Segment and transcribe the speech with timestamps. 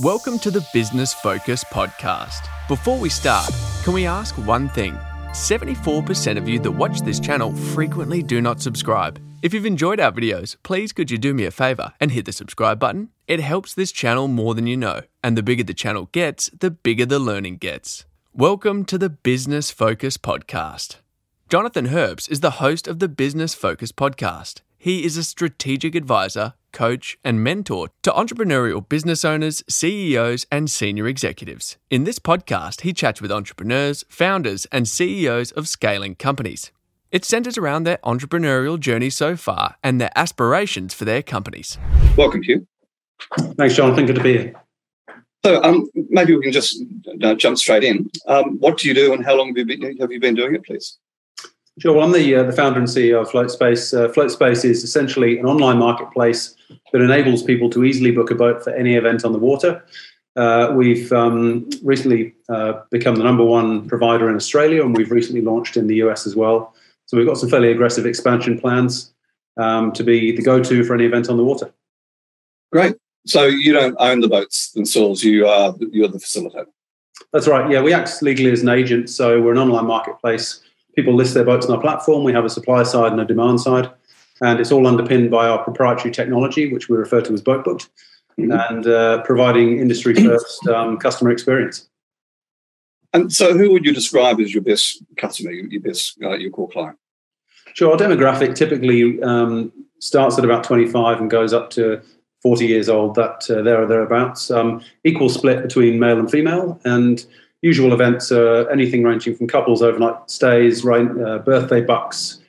[0.00, 2.48] Welcome to the Business Focus podcast.
[2.68, 3.50] Before we start,
[3.82, 4.92] can we ask one thing?
[5.30, 9.18] 74% of you that watch this channel frequently do not subscribe.
[9.40, 12.32] If you've enjoyed our videos, please could you do me a favor and hit the
[12.32, 13.08] subscribe button?
[13.26, 16.70] It helps this channel more than you know, and the bigger the channel gets, the
[16.70, 18.04] bigger the learning gets.
[18.34, 20.96] Welcome to the Business Focus podcast.
[21.48, 24.60] Jonathan Herps is the host of the Business Focus podcast.
[24.86, 31.08] He is a strategic advisor, coach, and mentor to entrepreneurial business owners, CEOs, and senior
[31.08, 31.76] executives.
[31.90, 36.70] In this podcast, he chats with entrepreneurs, founders, and CEOs of scaling companies.
[37.10, 41.78] It centers around their entrepreneurial journey so far and their aspirations for their companies.
[42.16, 42.64] Welcome, Hugh.
[43.58, 44.06] Thanks, Jonathan.
[44.06, 44.54] Good to be here.
[45.44, 46.80] So, um, maybe we can just
[47.24, 48.08] uh, jump straight in.
[48.28, 50.54] Um, what do you do, and how long have you been, have you been doing
[50.54, 50.96] it, please?
[51.78, 51.92] Sure.
[51.92, 53.92] Well, I'm the, uh, the founder and CEO of FloatSpace.
[53.92, 56.54] Uh, FloatSpace is essentially an online marketplace
[56.92, 59.84] that enables people to easily book a boat for any event on the water.
[60.36, 65.42] Uh, we've um, recently uh, become the number one provider in Australia, and we've recently
[65.42, 66.74] launched in the US as well.
[67.06, 69.12] So we've got some fairly aggressive expansion plans
[69.58, 71.72] um, to be the go-to for any event on the water.
[72.72, 72.96] Great.
[73.26, 76.66] So you don't own the boats themselves; you are you're the facilitator.
[77.32, 77.70] That's right.
[77.70, 80.60] Yeah, we act legally as an agent, so we're an online marketplace
[80.96, 82.24] people list their boats on our platform.
[82.24, 83.90] We have a supply side and a demand side,
[84.40, 87.88] and it's all underpinned by our proprietary technology, which we refer to as Boat Booked,
[88.38, 88.52] mm-hmm.
[88.52, 91.88] and uh, providing industry first um, customer experience.
[93.12, 96.68] And so, who would you describe as your best customer, your best, uh, your core
[96.68, 96.98] client?
[97.74, 97.92] Sure.
[97.92, 102.00] Our demographic typically um, starts at about 25 and goes up to
[102.42, 103.14] 40 years old.
[103.14, 104.50] That uh, there or thereabouts.
[104.50, 107.24] Um, equal split between male and female, and
[107.62, 112.40] usual events are anything ranging from couples overnight stays, right, uh, birthday bucks,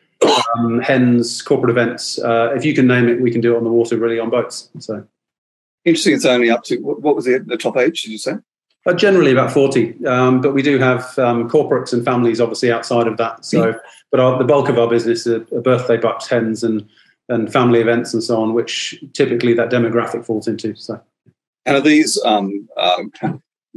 [0.56, 2.20] um, hens, corporate events.
[2.20, 4.30] Uh, if you can name it, we can do it on the water, really, on
[4.30, 4.70] boats.
[4.80, 5.06] So
[5.86, 6.14] interesting.
[6.14, 8.04] It's only up to what, was the, the top age?
[8.04, 8.34] Did you say?
[8.86, 13.06] Uh, generally about 40, um, but we do have um, corporates and families obviously outside
[13.06, 13.44] of that.
[13.44, 13.80] So, mm.
[14.12, 16.88] but our, the bulk of our business are, are birthday bucks, hens, and
[17.30, 20.76] and family events and so on, which typically that demographic falls into.
[20.76, 21.02] So,
[21.66, 23.04] and are these um, uh,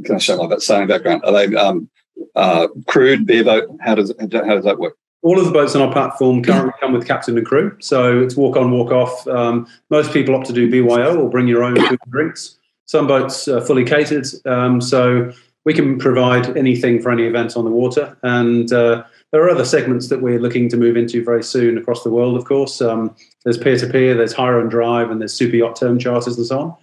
[0.03, 1.23] can I show my sailing background?
[1.25, 1.89] Are they um,
[2.35, 3.77] uh, crewed, bareboat?
[3.81, 4.95] How does how does that work?
[5.23, 8.35] All of the boats on our platform currently come with captain and crew, so it's
[8.35, 9.27] walk on, walk off.
[9.27, 12.57] Um, most people opt to do BYO or bring your own food and drinks.
[12.85, 15.31] Some boats are fully catered, um, so
[15.63, 18.17] we can provide anything for any event on the water.
[18.23, 22.03] And uh, there are other segments that we're looking to move into very soon across
[22.03, 22.35] the world.
[22.35, 25.75] Of course, um, there's peer to peer, there's hire and drive, and there's super yacht
[25.75, 26.75] term charters and so on.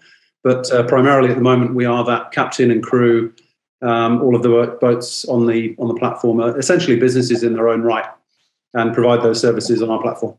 [0.45, 3.33] But uh, primarily at the moment, we are that captain and crew.
[3.81, 7.69] Um, all of the boats on the on the platform are essentially businesses in their
[7.69, 8.07] own right,
[8.75, 10.37] and provide those services on our platform.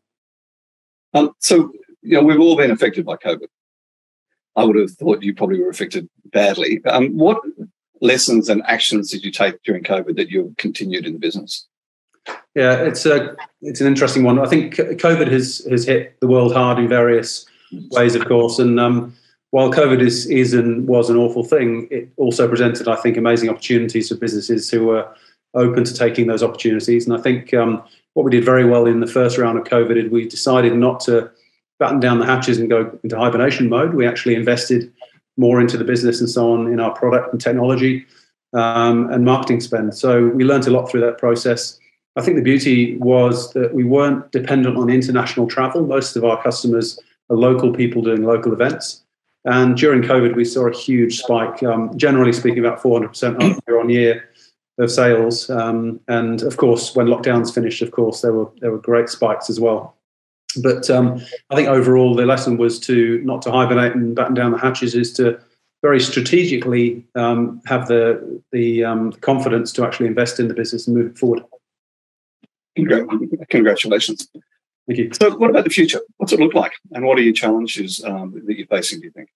[1.14, 1.72] Um, so
[2.02, 3.48] you know we've all been affected by COVID.
[4.56, 6.82] I would have thought you probably were affected badly.
[6.86, 7.42] Um, what
[8.02, 11.68] lessons and actions did you take during COVID that you've continued in the business?
[12.56, 14.40] Yeah, it's a it's an interesting one.
[14.40, 17.46] I think COVID has has hit the world hard in various
[17.92, 19.16] ways, of course, and um,
[19.52, 23.50] while COVID is, is and was an awful thing, it also presented, I think, amazing
[23.50, 25.08] opportunities for businesses who were
[25.56, 27.08] open to taking those opportunities.
[27.08, 27.84] And I think um,
[28.14, 31.00] what we did very well in the first round of COVID is we decided not
[31.02, 31.32] to
[31.80, 33.94] batten down the hatches and go into hibernation mode.
[33.94, 34.92] We actually invested
[35.38, 38.06] more into the business and so on in our product and technology
[38.54, 39.96] um, and marketing spend.
[39.96, 41.80] So we learned a lot through that process.
[42.16, 45.86] I think the beauty was that we weren't dependent on international travel.
[45.86, 47.00] Most of our customers
[47.30, 49.04] are local people doing local events.
[49.46, 53.90] And during COVID, we saw a huge spike, um, generally speaking, about 400% year on
[53.90, 54.30] year
[54.78, 55.50] of sales.
[55.50, 59.50] Um, and of course, when lockdowns finished, of course, there were, there were great spikes
[59.50, 59.96] as well.
[60.62, 64.52] But um, I think overall, the lesson was to not to hibernate and batten down
[64.52, 65.40] the hatches, is to
[65.82, 70.98] very strategically um, have the, the um, confidence to actually invest in the business and
[70.98, 71.44] move it forward.
[73.50, 74.28] Congratulations.
[74.90, 75.12] Thank you.
[75.22, 76.02] So, what about the future?
[76.18, 79.00] What's it look like, and what are your challenges um, that you're facing?
[79.00, 79.30] Do you think?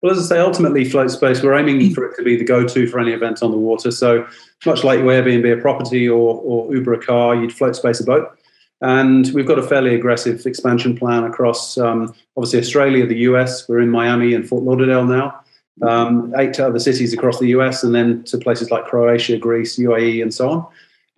[0.00, 2.98] Well, as I say, ultimately, FloatSpace, we're aiming for it to be the go-to for
[2.98, 3.90] any event on the water.
[3.90, 4.26] So,
[4.64, 8.38] much like you Airbnb a property or, or Uber a car, you'd FloatSpace a boat.
[8.80, 13.68] And we've got a fairly aggressive expansion plan across, um, obviously, Australia, the US.
[13.68, 15.38] We're in Miami and Fort Lauderdale now.
[15.82, 20.22] Um, eight other cities across the US, and then to places like Croatia, Greece, UAE,
[20.22, 20.66] and so on.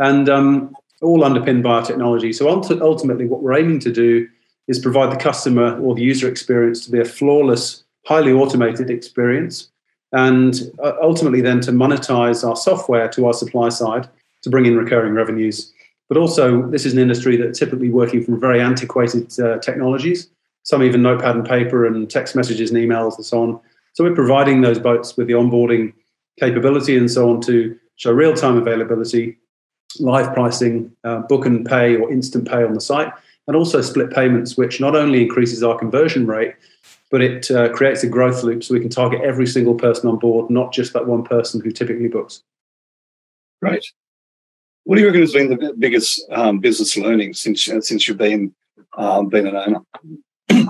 [0.01, 2.33] And um, all underpinned by our technology.
[2.33, 4.29] So ultimately, what we're aiming to do
[4.67, 9.71] is provide the customer or the user experience to be a flawless, highly automated experience,
[10.13, 14.09] and uh, ultimately then to monetize our software to our supply side
[14.43, 15.73] to bring in recurring revenues.
[16.09, 20.31] But also, this is an industry that's typically working from very antiquated uh, technologies,
[20.63, 23.61] some even notepad and paper and text messages and emails and so on.
[23.93, 25.93] So we're providing those boats with the onboarding
[26.39, 29.37] capability and so on to show real time availability,
[30.01, 33.13] live pricing, uh, book and pay or instant pay on the site,
[33.47, 36.55] and also split payments, which not only increases our conversion rate,
[37.11, 40.19] but it uh, creates a growth loop so we can target every single person on
[40.19, 42.43] board, not just that one person who typically books.
[43.63, 43.85] Right.
[44.85, 48.19] What do you reckon has been the biggest um, business learning since uh, since you've
[48.19, 48.55] been
[48.97, 50.69] um, been an owner?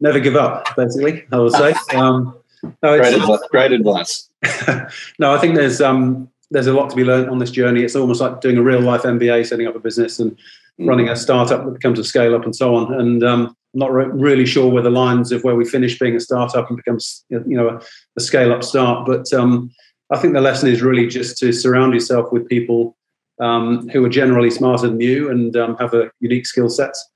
[0.00, 1.24] Never give up, basically.
[1.32, 1.74] I would say.
[1.94, 2.36] Um,
[2.82, 3.40] no, great, advice.
[3.50, 4.28] great advice.
[5.18, 7.82] no, I think there's um, there's a lot to be learned on this journey.
[7.82, 10.88] It's almost like doing a real life MBA, setting up a business and mm.
[10.88, 12.92] running a startup that becomes a scale up and so on.
[12.94, 16.16] And um, I'm not re- really sure where the lines of where we finish being
[16.16, 17.80] a startup and becomes you know a,
[18.16, 19.06] a scale up start.
[19.06, 19.70] But um,
[20.10, 22.96] I think the lesson is really just to surround yourself with people
[23.40, 27.08] um, who are generally smarter than you and um, have a unique skill sets,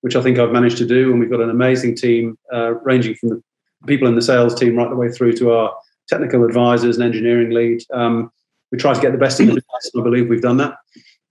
[0.00, 1.12] which I think I've managed to do.
[1.12, 3.42] And we've got an amazing team, uh, ranging from the
[3.86, 5.74] people in the sales team right the way through to our
[6.08, 7.82] technical advisors and engineering lead.
[7.94, 8.32] Um,
[8.70, 10.76] we try to get the best in the business, and I believe we've done that.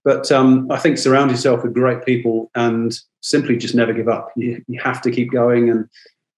[0.04, 4.32] But um, I think surround yourself with great people and simply just never give up.
[4.36, 5.90] You, you have to keep going and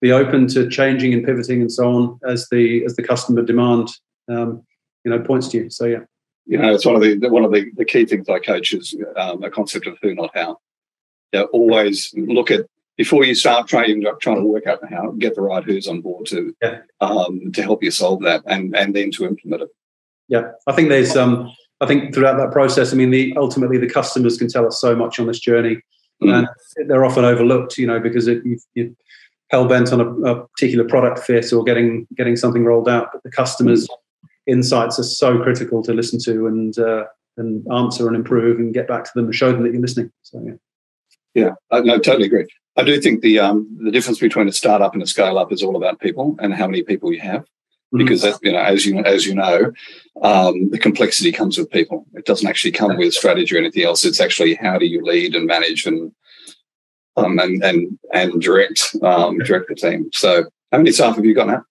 [0.01, 3.89] be open to changing and pivoting and so on as the as the customer demand
[4.29, 4.63] um,
[5.05, 5.69] you know points to you.
[5.69, 5.99] So yeah
[6.45, 8.95] you know, it's one of the one of the, the key things I coach is
[9.15, 10.59] um, a concept of who, not how.
[11.31, 12.65] Yeah, always look at
[12.97, 16.25] before you start trying trying to work out how get the right who's on board
[16.27, 16.81] to yeah.
[16.99, 19.69] um, to help you solve that and and then to implement it.
[20.31, 21.51] Yeah, I think there's um
[21.81, 24.95] I think throughout that process, I mean, the ultimately the customers can tell us so
[24.95, 25.77] much on this journey,
[26.23, 26.47] mm.
[26.77, 28.89] and they're often overlooked, you know, because it, you, you're
[29.49, 33.21] hell bent on a, a, particular product fit or getting getting something rolled out, but
[33.23, 33.87] the customers.
[34.47, 37.03] Insights are so critical to listen to and uh,
[37.37, 40.11] and answer and improve and get back to them and show them that you're listening.
[40.23, 40.53] So yeah.
[41.33, 42.47] Yeah, I, no, totally agree.
[42.75, 45.61] I do think the um, the difference between a startup and a scale up is
[45.61, 47.45] all about people and how many people you have.
[47.93, 49.71] Because that, you know, as you as you know,
[50.21, 52.05] um, the complexity comes with people.
[52.13, 54.05] It doesn't actually come with strategy or anything else.
[54.05, 56.11] It's actually how do you lead and manage and
[57.17, 60.09] um, and and and direct um, direct the team.
[60.13, 61.65] So, how many staff have you got now?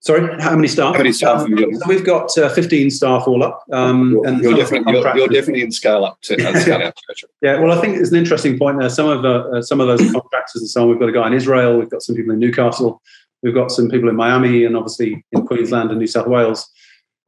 [0.00, 0.92] Sorry, how many staff?
[0.92, 1.80] How many staff have you got?
[1.80, 3.64] So we've got uh, 15 staff all up.
[3.72, 6.94] Um, you're, and you're definitely, you're, you're, definitely in scale up to uh, scale up.
[7.40, 8.90] yeah, well, I think it's an interesting point there.
[8.90, 10.90] Some of uh, some of those contractors and so on.
[10.90, 11.78] We've got a guy in Israel.
[11.78, 13.00] We've got some people in Newcastle.
[13.44, 16.68] We've got some people in Miami, and obviously in Queensland and New South Wales.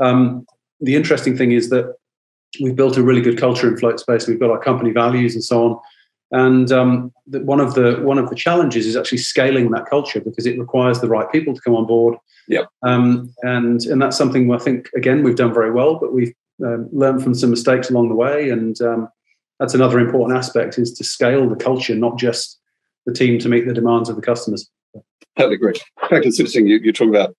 [0.01, 0.47] Um,
[0.81, 1.95] the interesting thing is that
[2.61, 4.27] we've built a really good culture in Float Space.
[4.27, 5.81] We've got our company values and so on.
[6.33, 10.21] And um, the, one of the one of the challenges is actually scaling that culture
[10.21, 12.17] because it requires the right people to come on board
[12.49, 12.65] yeah.
[12.83, 16.35] Um, and and that's something I think again we've done very well, but we've
[16.65, 19.09] um, learned from some mistakes along the way, and um,
[19.59, 22.61] that's another important aspect is to scale the culture, not just
[23.05, 24.69] the team to meet the demands of the customers.
[25.37, 25.75] Totally agree.
[26.03, 27.35] In fact, it's interesting you, you talk about.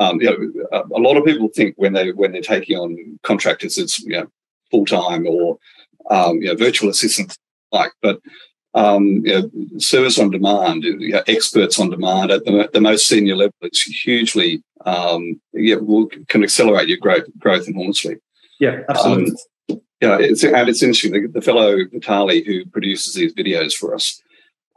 [0.00, 3.78] Um, you know, a lot of people think when they when they're taking on contractors,
[3.78, 4.26] it's you know
[4.70, 5.58] full time or
[6.10, 7.36] um, you know virtual assistants
[7.70, 8.20] like, but
[8.74, 13.06] um, you know, service on demand, you know, experts on demand at the, the, most
[13.06, 18.16] senior level, it's hugely um, yeah, will, can accelerate your growth growth enormously.
[18.58, 19.36] Yeah, absolutely.
[19.70, 21.12] Um, yeah, it's, and it's interesting.
[21.12, 24.20] The, the, fellow Vitali who produces these videos for us,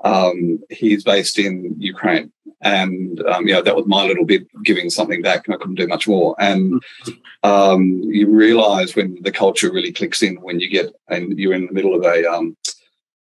[0.04, 5.22] um, he's based in Ukraine, and um, yeah, that was my little bit giving something
[5.22, 6.36] back, and I couldn't do much more.
[6.40, 6.82] And
[7.44, 11.68] um, you realise when the culture really clicks in when you get and you're in
[11.68, 12.56] the middle of a um,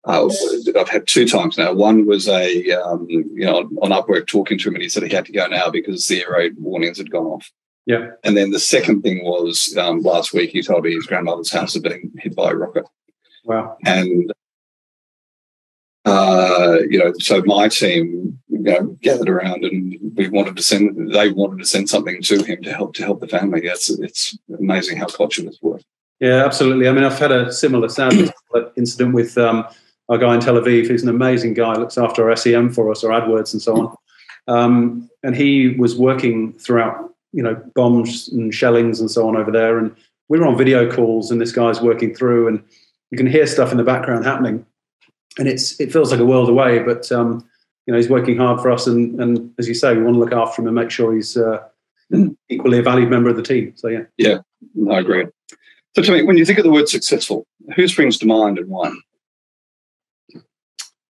[0.05, 0.29] uh,
[0.77, 1.74] I've had two times now.
[1.74, 5.15] One was a, um, you know, on Upwork talking to him and he said he
[5.15, 7.50] had to go now because the air raid warnings had gone off.
[7.86, 8.12] Yeah.
[8.24, 11.74] And then the second thing was um, last week he told me his grandmother's house
[11.74, 12.86] had been hit by a rocket.
[13.45, 13.77] Wow.
[13.86, 14.33] And,
[16.13, 20.86] uh, you know, so my team, you know, gathered around and we wanted to send,
[21.13, 23.62] they wanted to send something to him to help, to help the family.
[23.75, 25.86] It's, it's amazing how culture has worked.
[26.20, 26.88] Yeah, absolutely.
[26.88, 28.13] I mean, I've had a similar sad
[28.82, 29.65] incident with, um,
[30.10, 33.03] our guy in Tel Aviv, who's an amazing guy, looks after our SEM for us,
[33.03, 33.96] our AdWords and so on.
[34.48, 36.96] Um, and he was working throughout,
[37.32, 39.79] you know, bombs and shellings and so on over there.
[39.79, 39.96] And
[40.29, 42.63] we were on video calls, and this guy's working through, and
[43.12, 44.65] you can hear stuff in the background happening,
[45.37, 47.47] and it's it feels like a world away, but um,
[47.85, 50.19] you know, he's working hard for us, and and as you say, we want to
[50.19, 51.63] look after him and make sure he's uh,
[52.49, 53.73] equally a valued member of the team.
[53.75, 54.39] So yeah, yeah,
[54.91, 55.25] I agree.
[55.95, 58.67] So tell me, when you think of the word successful, who springs to mind and
[58.67, 58.91] why?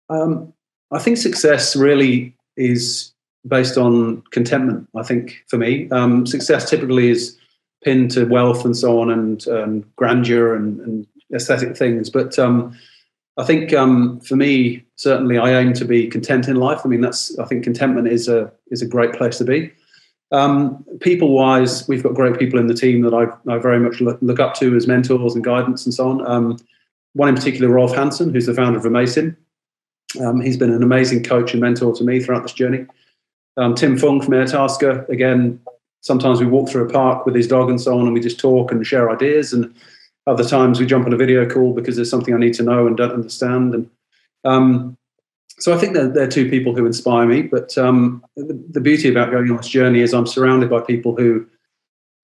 [0.08, 0.52] Um,
[0.90, 3.12] I think success really is
[3.46, 4.88] based on contentment.
[4.96, 7.36] I think for me, um, success typically is
[7.84, 12.10] pinned to wealth and so on, and um, grandeur and, and, aesthetic things.
[12.10, 12.76] But um,
[13.40, 16.80] I think um, for me, certainly, I aim to be content in life.
[16.84, 19.72] I mean, that's I think contentment is a is a great place to be.
[20.32, 24.00] Um, people wise, we've got great people in the team that I, I very much
[24.00, 26.26] look, look, up to as mentors and guidance and so on.
[26.26, 26.58] Um,
[27.14, 29.34] one in particular, Rolf Hansen, who's the founder of Amaysim.
[30.20, 32.86] Um, he's been an amazing coach and mentor to me throughout this journey.
[33.56, 35.60] Um, Tim Fung from Airtasker, again,
[36.00, 38.38] sometimes we walk through a park with his dog and so on, and we just
[38.38, 39.52] talk and share ideas.
[39.52, 39.74] And
[40.26, 42.86] other times we jump on a video call because there's something I need to know
[42.86, 43.74] and don't understand.
[43.74, 43.90] And
[44.44, 44.96] um,
[45.58, 47.42] so I think they're, they're two people who inspire me.
[47.42, 51.16] But um, the, the, beauty about going on this journey is I'm surrounded by people
[51.16, 51.46] who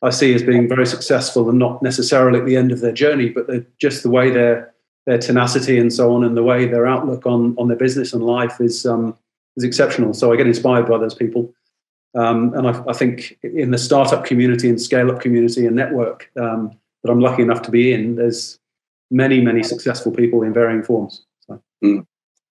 [0.02, 3.30] I see as being very successful and not necessarily at the end of their journey,
[3.30, 3.46] but
[3.78, 4.72] just the way their
[5.06, 8.24] their tenacity and so on, and the way their outlook on on their business and
[8.24, 9.16] life is um,
[9.56, 10.12] is exceptional.
[10.12, 11.52] So I get inspired by those people.
[12.14, 16.30] Um, and I, I, think in the startup community and scale up community and network
[16.40, 16.72] um,
[17.06, 18.58] that I'm lucky enough to be in, there's
[19.10, 21.24] many, many successful people in varying forms.
[21.46, 21.62] So.
[21.84, 22.06] Mm.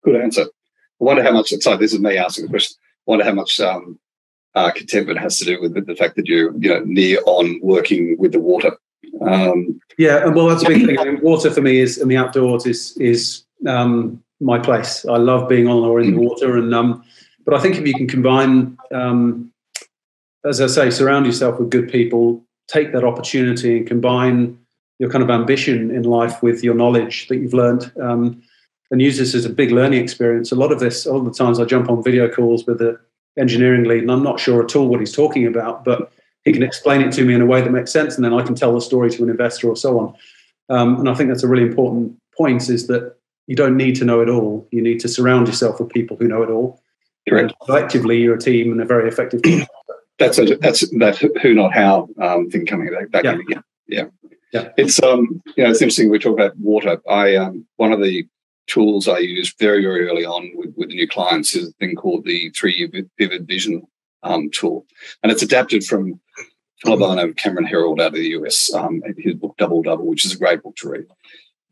[0.03, 0.43] Good answer.
[0.43, 2.75] I wonder how much, sorry, this is me asking the question.
[3.07, 3.99] I wonder how much um,
[4.55, 8.17] uh, contentment has to do with the fact that you're you know, near on working
[8.19, 8.77] with the water.
[9.21, 10.99] Um, yeah, well, that's a big thing.
[10.99, 15.05] I mean, water for me is, and the outdoors is, is um, my place.
[15.05, 16.29] I love being on or in the mm.
[16.29, 16.57] water.
[16.57, 17.03] And, um,
[17.45, 19.51] but I think if you can combine, um,
[20.43, 24.57] as I say, surround yourself with good people, take that opportunity and combine
[24.99, 28.41] your kind of ambition in life with your knowledge that you've learned um,
[28.91, 30.51] and use this as a big learning experience.
[30.51, 32.99] A lot of this, all the times I jump on video calls with the
[33.37, 36.11] engineering lead, and I'm not sure at all what he's talking about, but
[36.43, 38.43] he can explain it to me in a way that makes sense, and then I
[38.43, 40.15] can tell the story to an investor or so on.
[40.69, 43.15] Um, and I think that's a really important point: is that
[43.47, 44.67] you don't need to know it all.
[44.71, 46.81] You need to surround yourself with people who know it all.
[47.27, 47.51] Correct.
[47.51, 49.65] And collectively, you're a team and a very effective team.
[50.19, 53.31] That's a, that's that who not how um, thing coming back, back yeah.
[53.33, 53.63] again.
[53.87, 54.05] Yeah.
[54.53, 54.69] Yeah.
[54.77, 57.01] It's um you know it's interesting we talk about water.
[57.09, 58.27] I um one of the
[58.71, 61.95] tools I use very, very early on with, with the new clients is a thing
[61.95, 63.85] called the three-year vivid vision
[64.23, 64.85] um, tool.
[65.21, 66.19] And it's adapted from
[66.85, 70.37] know Cameron Herold out of the US, um, his book Double Double, which is a
[70.37, 71.05] great book to read.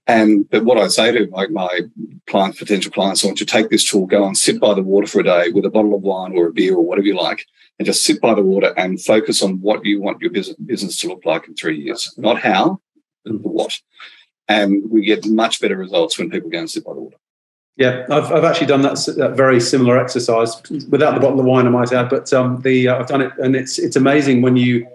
[0.10, 1.82] And but what I say to my, my
[2.28, 4.82] clients, potential clients, I want you to take this tool, go and sit by the
[4.82, 7.16] water for a day with a bottle of wine or a beer or whatever you
[7.16, 7.46] like,
[7.78, 10.98] and just sit by the water and focus on what you want your business, business
[11.00, 12.12] to look like in three years.
[12.18, 12.82] Not how,
[13.24, 13.80] but what
[14.50, 17.18] and we get much better results when people go and sit by the water.
[17.78, 21.66] Yeah, I've, I've actually done that, that very similar exercise without the bottle of wine,
[21.66, 22.10] I might add.
[22.10, 24.86] But um, the uh, I've done it, and it's it's amazing when you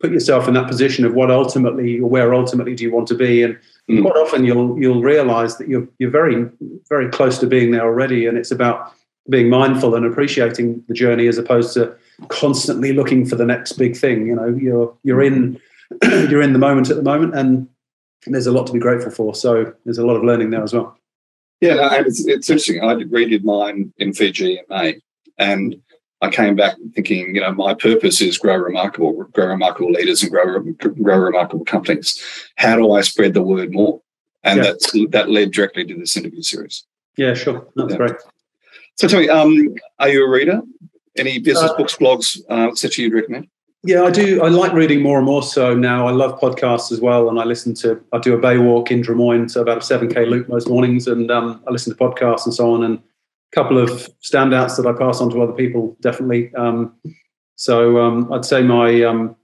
[0.00, 3.14] put yourself in that position of what ultimately or where ultimately do you want to
[3.14, 3.58] be, and
[3.90, 4.02] mm.
[4.02, 6.48] quite often you'll you'll realise that you're you're very
[6.88, 8.92] very close to being there already, and it's about
[9.28, 11.94] being mindful and appreciating the journey as opposed to
[12.28, 14.26] constantly looking for the next big thing.
[14.26, 15.60] You know, you're you're in
[16.02, 17.68] you're in the moment at the moment, and
[18.26, 19.34] there's a lot to be grateful for.
[19.34, 20.96] So there's a lot of learning there as well.
[21.60, 22.82] Yeah, and it's, it's interesting.
[22.82, 25.00] I redid mine in Fiji in May,
[25.36, 25.76] and
[26.22, 30.30] I came back thinking, you know, my purpose is grow remarkable, grow remarkable leaders, and
[30.30, 32.22] grow grow remarkable companies.
[32.56, 34.00] How do I spread the word more?
[34.42, 34.64] And yeah.
[34.64, 36.84] that's that led directly to this interview series.
[37.16, 37.96] Yeah, sure, that's yeah.
[37.96, 38.16] great.
[38.96, 40.60] So tell me, um, are you a reader?
[41.16, 43.48] Any business uh, books, blogs, uh, that you'd recommend?
[43.82, 44.42] Yeah, I do.
[44.42, 46.06] I like reading more and more so now.
[46.06, 47.98] I love podcasts as well, and I listen to.
[48.12, 51.06] I do a bay walk in Drummoyne, so about a seven k loop most mornings,
[51.06, 52.84] and um, I listen to podcasts and so on.
[52.84, 52.98] And
[53.52, 53.90] couple of
[54.22, 56.54] standouts that I pass on to other people, definitely.
[56.54, 56.94] Um,
[57.56, 59.36] so um, I'd say my um,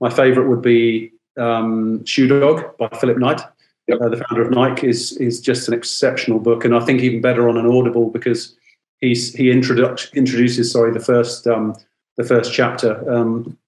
[0.00, 3.40] my favourite would be um, Shoe Dog by Philip Knight,
[3.88, 4.00] yep.
[4.00, 4.88] uh, the founder of Nike.
[4.88, 8.56] is is just an exceptional book, and I think even better on an Audible because
[9.00, 11.74] he's he introduce, introduces sorry the first um,
[12.16, 13.10] the first chapter.
[13.10, 13.58] Um,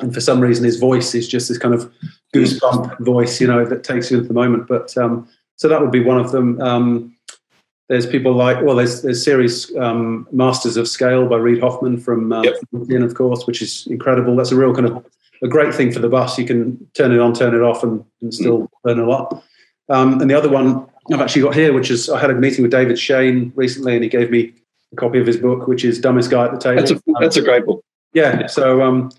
[0.00, 1.92] and for some reason his voice is just this kind of
[2.34, 4.66] goosebump voice, you know, that takes you into the moment.
[4.66, 6.60] But um, so that would be one of them.
[7.88, 12.32] There's people like well, there's there's series um, Masters of Scale by Reid Hoffman from
[12.32, 12.54] uh, yep.
[12.72, 14.34] LinkedIn, of course, which is incredible.
[14.36, 15.04] That's a real kind of
[15.42, 16.38] a great thing for the bus.
[16.38, 18.68] You can turn it on, turn it off, and, and still mm.
[18.84, 19.44] learn a lot.
[19.90, 22.62] Um, and the other one I've actually got here, which is I had a meeting
[22.62, 24.54] with David Shane recently, and he gave me
[24.92, 26.80] a copy of his book, which is Dumbest Guy at the Table.
[26.80, 27.84] That's a, that's a great book.
[28.14, 28.46] Yeah.
[28.46, 29.10] So um,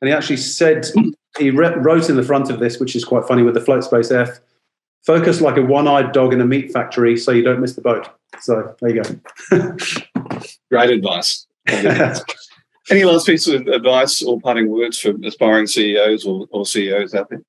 [0.00, 0.86] and he actually said,
[1.38, 4.10] he wrote in the front of this, which is quite funny with the float space
[4.10, 4.40] F,
[5.06, 7.80] focus like a one eyed dog in a meat factory so you don't miss the
[7.80, 8.08] boat.
[8.40, 9.20] So there you go.
[10.70, 11.46] Great advice.
[12.88, 17.30] Any last piece of advice or parting words for aspiring CEOs or, or CEOs out
[17.30, 17.42] there?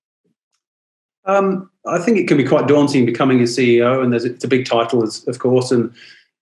[1.25, 4.47] Um, I think it can be quite daunting becoming a CEO, and there's it's a
[4.47, 5.93] big title, of course, and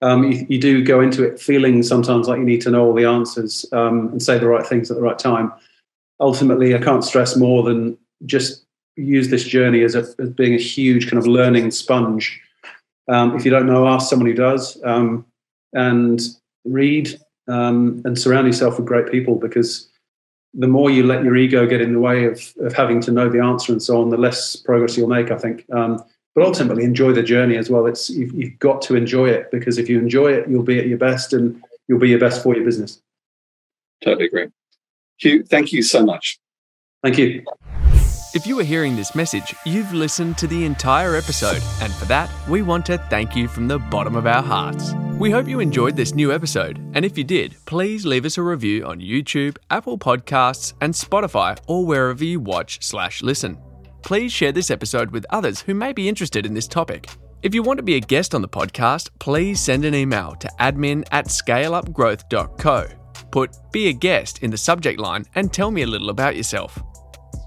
[0.01, 2.93] um, you, you, do go into it feeling sometimes like you need to know all
[2.93, 5.51] the answers um, and say the right things at the right time
[6.19, 8.64] ultimately, I can't stress more than just
[8.95, 12.41] use this journey as, a, as being a huge kind of learning sponge.
[13.07, 15.25] Um, if you don't know, ask someone who does, um,
[15.73, 16.21] and
[16.63, 19.89] read um, and surround yourself with great people because
[20.53, 23.29] the more you let your ego get in the way of, of having to know
[23.29, 25.65] the answer and so on, the less progress you'll make, I think.
[25.71, 27.85] Um, but ultimately, enjoy the journey as well.
[27.85, 30.87] It's you've, you've got to enjoy it because if you enjoy it, you'll be at
[30.87, 33.01] your best and you'll be your best for your business.
[34.03, 34.47] Totally agree.
[35.17, 36.39] Hugh, thank you so much.
[37.03, 37.45] Thank you.
[38.35, 42.29] If you are hearing this message, you've listened to the entire episode, and for that,
[42.49, 44.93] we want to thank you from the bottom of our hearts.
[45.17, 48.41] We hope you enjoyed this new episode, and if you did, please leave us a
[48.41, 53.57] review on YouTube, Apple Podcasts, and Spotify, or wherever you watch slash listen.
[54.01, 57.09] Please share this episode with others who may be interested in this topic.
[57.41, 60.51] If you want to be a guest on the podcast, please send an email to
[60.59, 62.87] admin at scaleupgrowth.co.
[63.31, 66.77] Put Be a Guest in the subject line and tell me a little about yourself.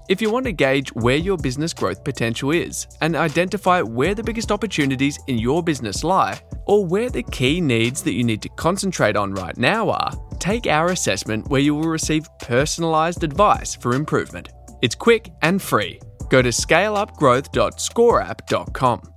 [0.09, 4.23] If you want to gauge where your business growth potential is and identify where the
[4.23, 8.49] biggest opportunities in your business lie, or where the key needs that you need to
[8.49, 13.93] concentrate on right now are, take our assessment where you will receive personalized advice for
[13.93, 14.49] improvement.
[14.81, 15.99] It's quick and free.
[16.31, 19.13] Go to scaleupgrowth.scoreapp.com.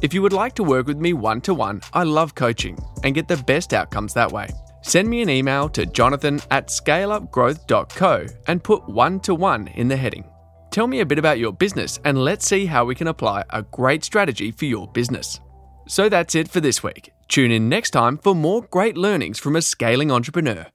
[0.00, 3.14] If you would like to work with me one to one, I love coaching and
[3.14, 4.48] get the best outcomes that way.
[4.82, 9.96] Send me an email to jonathan at scaleupgrowth.co and put one to one in the
[9.96, 10.24] heading.
[10.70, 13.62] Tell me a bit about your business and let's see how we can apply a
[13.62, 15.40] great strategy for your business.
[15.88, 17.10] So that's it for this week.
[17.26, 20.66] Tune in next time for more great learnings from a scaling entrepreneur.